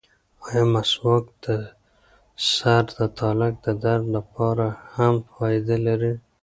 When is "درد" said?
3.83-4.05